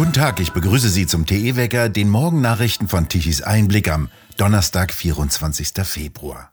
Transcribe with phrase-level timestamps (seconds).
[0.00, 4.08] Guten Tag, ich begrüße Sie zum TE-Wecker, den Morgennachrichten von Tichys Einblick am
[4.38, 5.74] Donnerstag, 24.
[5.84, 6.52] Februar.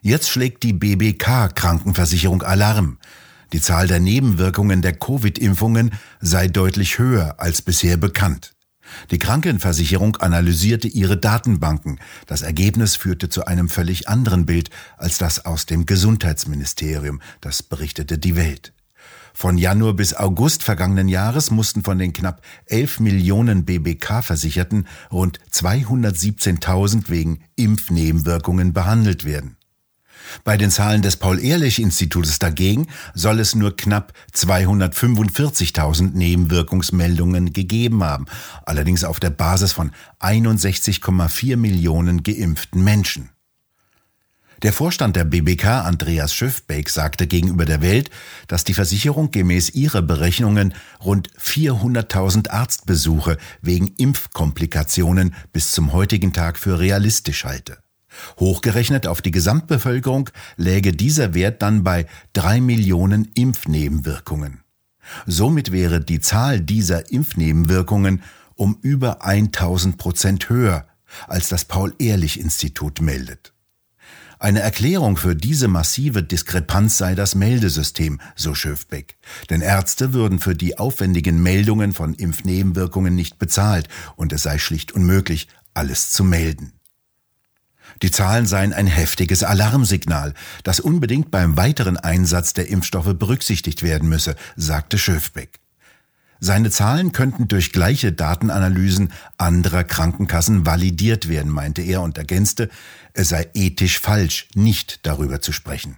[0.00, 2.96] Jetzt schlägt die BBK Krankenversicherung Alarm.
[3.52, 8.54] Die Zahl der Nebenwirkungen der Covid-Impfungen sei deutlich höher als bisher bekannt.
[9.10, 12.00] Die Krankenversicherung analysierte ihre Datenbanken.
[12.24, 18.16] Das Ergebnis führte zu einem völlig anderen Bild als das aus dem Gesundheitsministerium, das berichtete
[18.16, 18.72] die Welt.
[19.34, 27.08] Von Januar bis August vergangenen Jahres mussten von den knapp 11 Millionen BBK-Versicherten rund 217.000
[27.08, 29.56] wegen Impfnebenwirkungen behandelt werden.
[30.44, 38.26] Bei den Zahlen des Paul-Ehrlich-Institutes dagegen soll es nur knapp 245.000 Nebenwirkungsmeldungen gegeben haben,
[38.64, 43.30] allerdings auf der Basis von 61,4 Millionen geimpften Menschen.
[44.62, 48.10] Der Vorstand der BBK, Andreas Schöfbeck, sagte gegenüber der Welt,
[48.48, 56.58] dass die Versicherung gemäß ihrer Berechnungen rund 400.000 Arztbesuche wegen Impfkomplikationen bis zum heutigen Tag
[56.58, 57.78] für realistisch halte.
[58.40, 64.64] Hochgerechnet auf die Gesamtbevölkerung läge dieser Wert dann bei drei Millionen Impfnebenwirkungen.
[65.24, 68.24] Somit wäre die Zahl dieser Impfnebenwirkungen
[68.56, 70.88] um über 1000 Prozent höher,
[71.28, 73.52] als das Paul-Ehrlich-Institut meldet.
[74.40, 79.16] Eine Erklärung für diese massive Diskrepanz sei das Meldesystem, so Schöfbeck.
[79.50, 84.92] Denn Ärzte würden für die aufwendigen Meldungen von Impfnebenwirkungen nicht bezahlt und es sei schlicht
[84.92, 86.72] unmöglich, alles zu melden.
[88.02, 94.08] Die Zahlen seien ein heftiges Alarmsignal, das unbedingt beim weiteren Einsatz der Impfstoffe berücksichtigt werden
[94.08, 95.58] müsse, sagte Schöfbeck.
[96.40, 102.68] Seine Zahlen könnten durch gleiche Datenanalysen anderer Krankenkassen validiert werden, meinte er und ergänzte,
[103.12, 105.96] es sei ethisch falsch, nicht darüber zu sprechen.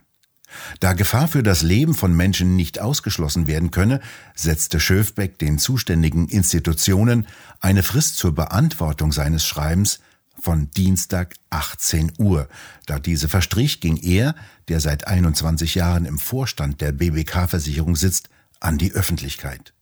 [0.81, 4.01] Da Gefahr für das Leben von Menschen nicht ausgeschlossen werden könne,
[4.35, 7.27] setzte Schöfbeck den zuständigen Institutionen
[7.61, 10.01] eine Frist zur Beantwortung seines Schreibens
[10.41, 12.49] von Dienstag 18 Uhr.
[12.87, 14.35] Da diese verstrich, ging er,
[14.69, 19.73] der seit 21 Jahren im Vorstand der BBK-Versicherung sitzt, an die Öffentlichkeit.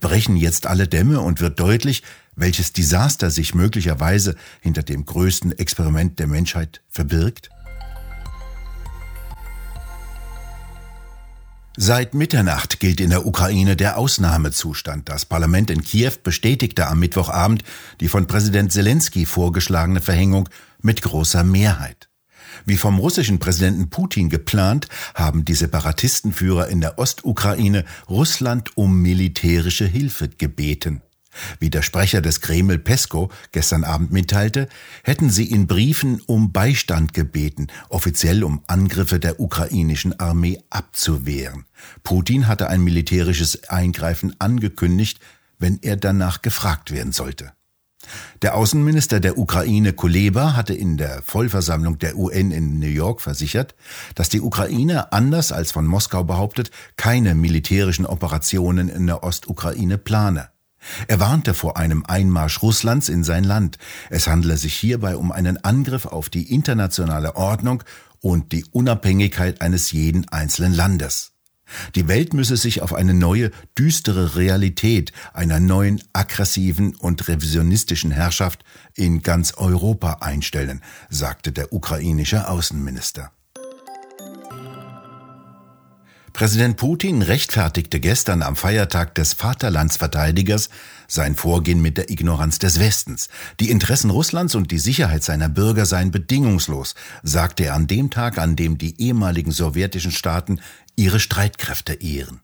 [0.00, 2.02] Brechen jetzt alle Dämme und wird deutlich,
[2.36, 7.50] welches Desaster sich möglicherweise hinter dem größten Experiment der Menschheit verbirgt?
[11.80, 15.08] Seit Mitternacht gilt in der Ukraine der Ausnahmezustand.
[15.08, 17.62] Das Parlament in Kiew bestätigte am Mittwochabend
[18.00, 20.48] die von Präsident Zelensky vorgeschlagene Verhängung
[20.82, 22.07] mit großer Mehrheit.
[22.64, 29.86] Wie vom russischen Präsidenten Putin geplant, haben die Separatistenführer in der Ostukraine Russland um militärische
[29.86, 31.02] Hilfe gebeten.
[31.60, 34.68] Wie der Sprecher des Kreml Pesko gestern Abend mitteilte,
[35.04, 41.64] hätten sie in Briefen um Beistand gebeten, offiziell um Angriffe der ukrainischen Armee abzuwehren.
[42.02, 45.20] Putin hatte ein militärisches Eingreifen angekündigt,
[45.58, 47.52] wenn er danach gefragt werden sollte.
[48.42, 53.74] Der Außenminister der Ukraine Kuleba hatte in der Vollversammlung der UN in New York versichert,
[54.14, 60.48] dass die Ukraine, anders als von Moskau behauptet, keine militärischen Operationen in der Ostukraine plane.
[61.08, 63.78] Er warnte vor einem Einmarsch Russlands in sein Land.
[64.10, 67.82] Es handele sich hierbei um einen Angriff auf die internationale Ordnung
[68.20, 71.32] und die Unabhängigkeit eines jeden einzelnen Landes.
[71.94, 78.64] Die Welt müsse sich auf eine neue, düstere Realität einer neuen, aggressiven und revisionistischen Herrschaft
[78.94, 83.32] in ganz Europa einstellen, sagte der ukrainische Außenminister.
[86.38, 90.68] Präsident Putin rechtfertigte gestern am Feiertag des Vaterlandsverteidigers
[91.08, 93.28] sein Vorgehen mit der Ignoranz des Westens.
[93.58, 96.94] Die Interessen Russlands und die Sicherheit seiner Bürger seien bedingungslos,
[97.24, 100.60] sagte er an dem Tag, an dem die ehemaligen sowjetischen Staaten
[100.94, 102.38] ihre Streitkräfte ehren.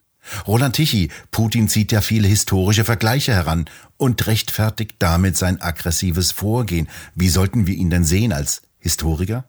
[0.44, 3.66] Roland Tichy, Putin zieht ja viele historische Vergleiche heran
[3.96, 6.88] und rechtfertigt damit sein aggressives Vorgehen.
[7.14, 9.44] Wie sollten wir ihn denn sehen als Historiker?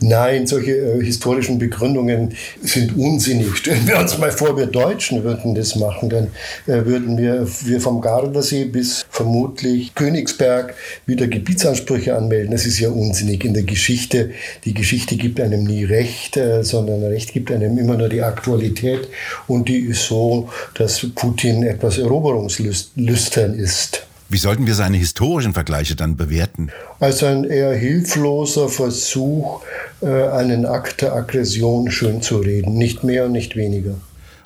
[0.00, 3.56] Nein, solche äh, historischen Begründungen sind unsinnig.
[3.56, 6.28] Stellen wir uns mal vor, wir Deutschen würden das machen, dann
[6.66, 10.74] äh, würden wir, wir vom Gardasee bis vermutlich Königsberg
[11.06, 12.50] wieder Gebietsansprüche anmelden.
[12.50, 14.30] Das ist ja unsinnig in der Geschichte.
[14.64, 19.08] Die Geschichte gibt einem nie Recht, äh, sondern Recht gibt einem immer nur die Aktualität.
[19.46, 24.06] Und die ist so, dass Putin etwas eroberungslüstern ist.
[24.32, 26.70] Wie sollten wir seine historischen Vergleiche dann bewerten?
[27.00, 29.60] Als ein eher hilfloser Versuch,
[30.00, 32.72] äh, einen Akt der Aggression schön zu reden.
[32.72, 33.96] Nicht mehr und nicht weniger.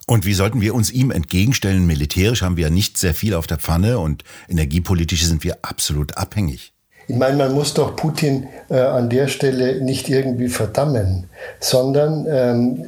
[0.09, 1.87] Und wie sollten wir uns ihm entgegenstellen?
[1.87, 6.17] Militärisch haben wir ja nicht sehr viel auf der Pfanne und energiepolitisch sind wir absolut
[6.17, 6.73] abhängig.
[7.07, 11.29] Ich meine, man muss doch Putin äh, an der Stelle nicht irgendwie verdammen,
[11.61, 12.87] sondern ähm,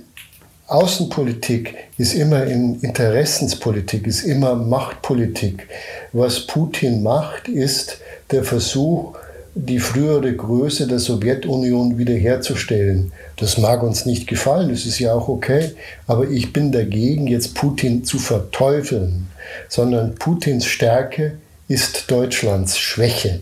[0.69, 5.67] Außenpolitik ist immer in Interessenspolitik, ist immer Machtpolitik.
[6.13, 7.99] Was Putin macht, ist
[8.31, 9.17] der Versuch,
[9.55, 13.13] die frühere Größe der Sowjetunion wiederherzustellen.
[13.37, 15.71] Das mag uns nicht gefallen, das ist ja auch okay,
[16.07, 19.27] aber ich bin dagegen, jetzt Putin zu verteufeln,
[19.71, 23.41] sondern Putins Stärke ist Deutschlands Schwäche.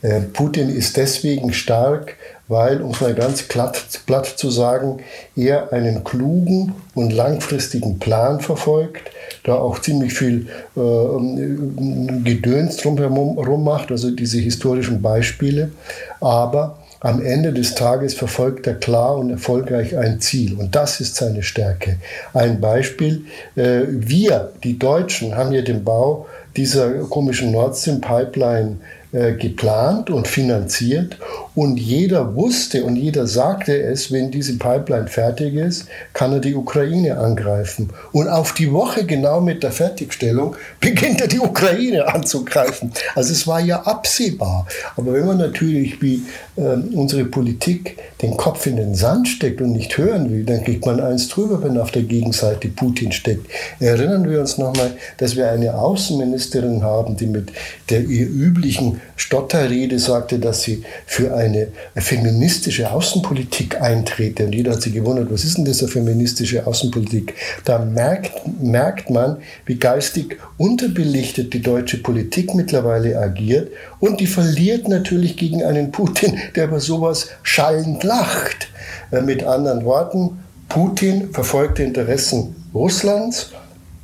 [0.00, 2.16] Äh, Putin ist deswegen stark,
[2.52, 4.98] weil, um es mal ganz platt, platt zu sagen,
[5.34, 9.10] er einen klugen und langfristigen Plan verfolgt,
[9.42, 10.46] da auch ziemlich viel
[10.76, 15.72] äh, Gedöns drumherum macht, also diese historischen Beispiele.
[16.20, 20.54] Aber am Ende des Tages verfolgt er klar und erfolgreich ein Ziel.
[20.54, 21.96] Und das ist seine Stärke.
[22.32, 23.24] Ein Beispiel,
[23.56, 26.26] äh, wir, die Deutschen, haben ja den Bau
[26.56, 31.18] dieser komischen Nord Stream Pipeline äh, geplant und finanziert
[31.54, 36.54] und jeder wusste und jeder sagte es, wenn diese Pipeline fertig ist, kann er die
[36.54, 37.90] Ukraine angreifen.
[38.12, 42.92] Und auf die Woche genau mit der Fertigstellung beginnt er die Ukraine anzugreifen.
[43.14, 44.66] Also es war ja absehbar.
[44.96, 46.22] Aber wenn man natürlich wie
[46.56, 46.62] äh,
[46.94, 51.00] unsere Politik den Kopf in den Sand steckt und nicht hören will, dann kriegt man
[51.00, 53.46] eins drüber, wenn auf der Gegenseite Putin steckt.
[53.78, 57.52] Erinnern wir uns nochmal, dass wir eine Außenministerin haben, die mit
[57.90, 64.46] der ihr üblichen Stotterrede sagte, dass sie für eine feministische Außenpolitik eintrete.
[64.46, 67.34] Und jeder hat sich gewundert, was ist denn das eine feministische Außenpolitik?
[67.64, 73.70] Da merkt, merkt man, wie geistig unterbelichtet die deutsche Politik mittlerweile agiert.
[74.00, 78.68] Und die verliert natürlich gegen einen Putin, der über sowas schallend lacht.
[79.10, 80.38] Äh, mit anderen Worten,
[80.68, 83.50] Putin verfolgt die Interessen Russlands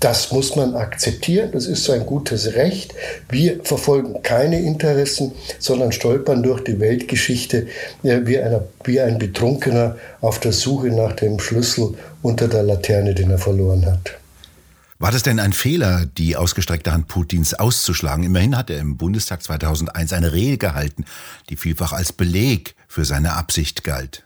[0.00, 2.94] das muss man akzeptieren, das ist sein gutes Recht.
[3.28, 7.66] Wir verfolgen keine Interessen, sondern stolpern durch die Weltgeschichte
[8.02, 13.30] wie, einer, wie ein Betrunkener auf der Suche nach dem Schlüssel unter der Laterne, den
[13.30, 14.12] er verloren hat.
[15.00, 18.24] War das denn ein Fehler, die ausgestreckte Hand Putins auszuschlagen?
[18.24, 21.04] Immerhin hat er im Bundestag 2001 eine Rede gehalten,
[21.50, 24.24] die vielfach als Beleg für seine Absicht galt.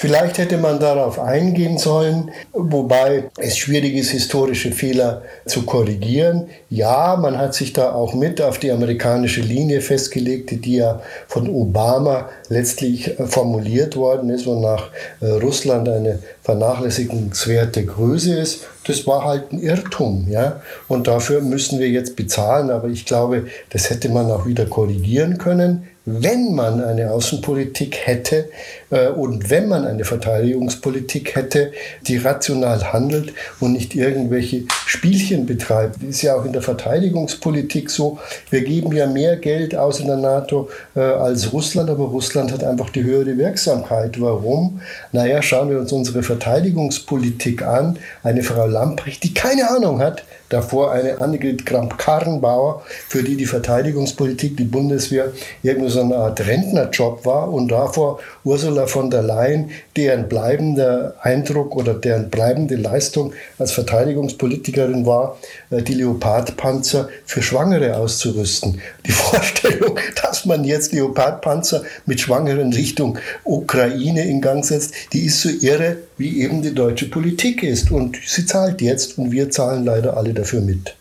[0.00, 6.46] Vielleicht hätte man darauf eingehen sollen, wobei es schwierig ist, historische Fehler zu korrigieren.
[6.70, 11.48] Ja, man hat sich da auch mit auf die amerikanische Linie festgelegt, die ja von
[11.48, 14.90] Obama letztlich äh, formuliert worden ist, wonach
[15.20, 18.68] äh, Russland eine vernachlässigenswerte Größe ist.
[18.88, 20.60] Das war halt ein Irrtum, ja.
[20.88, 22.70] Und dafür müssen wir jetzt bezahlen.
[22.70, 28.48] Aber ich glaube, das hätte man auch wieder korrigieren können wenn man eine Außenpolitik hätte
[28.90, 31.72] äh, und wenn man eine Verteidigungspolitik hätte,
[32.06, 36.02] die rational handelt und nicht irgendwelche Spielchen betreibt.
[36.02, 38.18] Ist ja auch in der Verteidigungspolitik so.
[38.50, 42.64] Wir geben ja mehr Geld aus in der NATO äh, als Russland, aber Russland hat
[42.64, 44.20] einfach die höhere Wirksamkeit.
[44.20, 44.80] Warum?
[45.12, 47.98] Naja, schauen wir uns unsere Verteidigungspolitik an.
[48.22, 54.56] Eine Frau Lamprecht, die keine Ahnung hat, davor eine Annegret Kramp-Karrenbauer, für die die Verteidigungspolitik,
[54.56, 55.32] die Bundeswehr
[55.62, 61.74] irgendwie so eine Art Rentnerjob war und davor Ursula von der Leyen, deren bleibender Eindruck
[61.74, 65.38] oder deren bleibende Leistung als Verteidigungspolitikerin war,
[65.70, 68.80] äh, die Leopardpanzer für Schwangere auszurüsten.
[69.06, 75.42] Die Vorstellung, dass man jetzt Leopardpanzer mit Schwangeren Richtung Ukraine in Gang setzt, die ist
[75.42, 77.90] so irre, wie eben die deutsche Politik ist.
[77.90, 80.96] Und sie zahlt jetzt und wir zahlen leider alle dafür mit.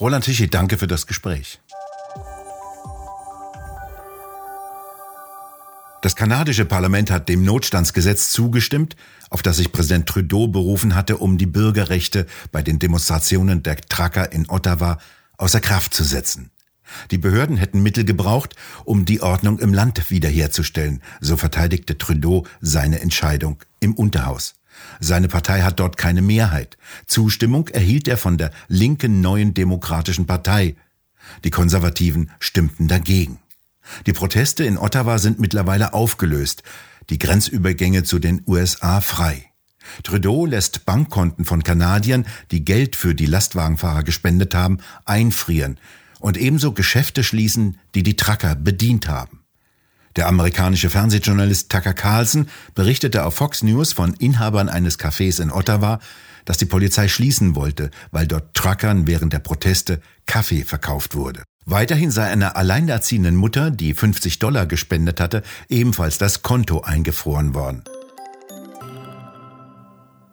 [0.00, 1.60] Roland Tichy, danke für das Gespräch.
[6.02, 8.96] Das kanadische Parlament hat dem Notstandsgesetz zugestimmt,
[9.28, 14.32] auf das sich Präsident Trudeau berufen hatte, um die Bürgerrechte bei den Demonstrationen der Tracker
[14.32, 14.98] in Ottawa
[15.36, 16.50] außer Kraft zu setzen.
[17.10, 23.00] Die Behörden hätten Mittel gebraucht, um die Ordnung im Land wiederherzustellen, so verteidigte Trudeau seine
[23.00, 24.54] Entscheidung im Unterhaus.
[25.00, 26.76] Seine Partei hat dort keine Mehrheit.
[27.06, 30.76] Zustimmung erhielt er von der linken neuen demokratischen Partei.
[31.44, 33.38] Die Konservativen stimmten dagegen.
[34.06, 36.62] Die Proteste in Ottawa sind mittlerweile aufgelöst,
[37.08, 39.46] die Grenzübergänge zu den USA frei.
[40.02, 45.78] Trudeau lässt Bankkonten von Kanadiern, die Geld für die Lastwagenfahrer gespendet haben, einfrieren
[46.20, 49.39] und ebenso Geschäfte schließen, die die Trucker bedient haben.
[50.20, 55.98] Der amerikanische Fernsehjournalist Tucker Carlson berichtete auf Fox News von Inhabern eines Cafés in Ottawa,
[56.44, 61.42] dass die Polizei schließen wollte, weil dort Truckern während der Proteste Kaffee verkauft wurde.
[61.64, 67.82] Weiterhin sei einer alleinerziehenden Mutter, die 50 Dollar gespendet hatte, ebenfalls das Konto eingefroren worden.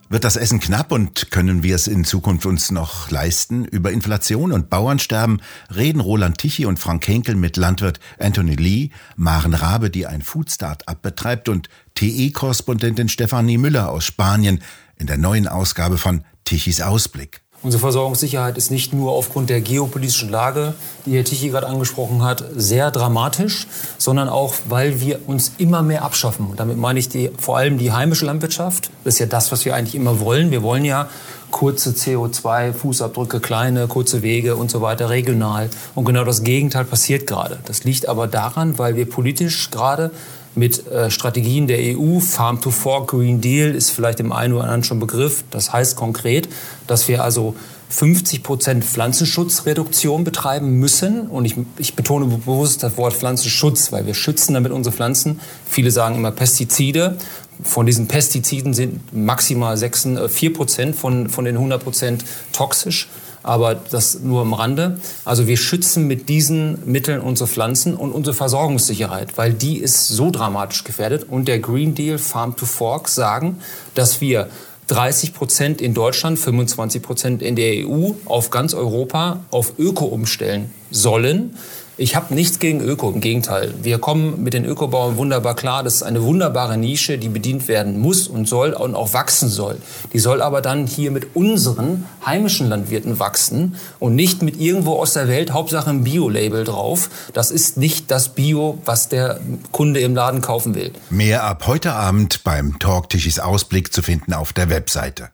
[0.09, 3.65] Wird das Essen knapp und können wir es in Zukunft uns noch leisten?
[3.65, 5.41] Über Inflation und Bauernsterben
[5.75, 10.49] reden Roland Tichy und Frank Henkel mit Landwirt Anthony Lee, Maren Rabe, die ein Food
[10.49, 14.61] Start-up betreibt und TE-Korrespondentin Stefanie Müller aus Spanien.
[14.99, 17.41] in der neuen Ausgabe von Tichys Ausblick.
[17.63, 20.75] Unsere Versorgungssicherheit ist nicht nur aufgrund der geopolitischen Lage,
[21.07, 23.65] die Herr Tichy gerade angesprochen hat, sehr dramatisch,
[23.97, 26.53] sondern auch, weil wir uns immer mehr abschaffen.
[26.55, 28.91] damit meine ich die, vor allem die heimische Landwirtschaft.
[29.03, 30.51] Das ist ja das, was wir eigentlich immer wollen.
[30.51, 31.09] Wir wollen ja
[31.49, 35.71] kurze CO2-Fußabdrücke, kleine, kurze Wege und so weiter, regional.
[35.95, 37.57] Und genau das Gegenteil passiert gerade.
[37.65, 40.11] Das liegt aber daran, weil wir politisch gerade
[40.57, 42.19] mit äh, Strategien der EU.
[42.19, 45.43] Farm to Fork Green Deal ist vielleicht dem einen oder anderen schon Begriff.
[45.51, 46.49] Das heißt konkret,
[46.87, 47.55] dass wir also
[47.89, 51.27] 50 Prozent Pflanzenschutzreduktion betreiben müssen.
[51.27, 55.39] Und ich, ich, betone bewusst das Wort Pflanzenschutz, weil wir schützen damit unsere Pflanzen.
[55.69, 57.15] Viele sagen immer Pestizide.
[57.63, 63.07] Von diesen Pestiziden sind maximal 6, 4 äh, Prozent von, von den 100 Prozent toxisch
[63.48, 65.00] aber das nur am Rande.
[65.24, 70.32] Also wir schützen mit diesen Mitteln unsere Pflanzen und unsere Versorgungssicherheit, weil die ist so
[70.32, 71.25] dramatisch gefährdet.
[71.30, 73.60] Und der Green Deal Farm to Fork sagen,
[73.94, 74.50] dass wir
[74.88, 80.70] 30 Prozent in Deutschland, 25 Prozent in der EU, auf ganz Europa auf Öko umstellen
[80.92, 81.56] sollen.
[82.00, 83.74] Ich habe nichts gegen Öko, im Gegenteil.
[83.82, 85.82] Wir kommen mit den Ökobauern wunderbar klar.
[85.82, 89.77] Das ist eine wunderbare Nische, die bedient werden muss und soll und auch wachsen soll.
[90.13, 95.13] Die soll aber dann hier mit unseren heimischen Landwirten wachsen und nicht mit irgendwo aus
[95.13, 97.10] der Welt, Hauptsache ein Bio-Label drauf.
[97.34, 99.39] Das ist nicht das Bio, was der
[99.72, 100.92] Kunde im Laden kaufen will.
[101.10, 105.30] Mehr ab heute Abend beim Talk Tischis Ausblick zu finden auf der Webseite.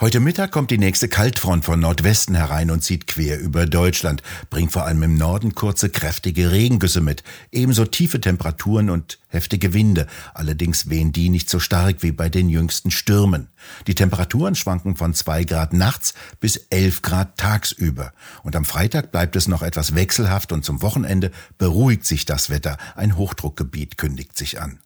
[0.00, 4.72] Heute Mittag kommt die nächste Kaltfront von Nordwesten herein und zieht quer über Deutschland, bringt
[4.72, 7.22] vor allem im Norden kurze, kräftige Regengüsse mit,
[7.52, 12.48] ebenso tiefe Temperaturen und heftige Winde, allerdings wehen die nicht so stark wie bei den
[12.48, 13.48] jüngsten Stürmen.
[13.86, 18.12] Die Temperaturen schwanken von zwei Grad nachts bis elf Grad tagsüber.
[18.42, 22.78] Und am Freitag bleibt es noch etwas wechselhaft und zum Wochenende beruhigt sich das Wetter.
[22.96, 24.80] Ein Hochdruckgebiet kündigt sich an.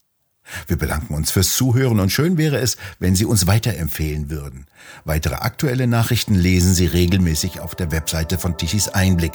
[0.66, 4.66] Wir bedanken uns fürs Zuhören und schön wäre es, wenn Sie uns weiterempfehlen würden.
[5.04, 9.32] Weitere aktuelle Nachrichten lesen Sie regelmäßig auf der Webseite von Tichys Einblick.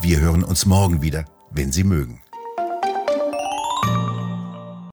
[0.00, 2.21] Wir hören uns morgen wieder, wenn Sie mögen.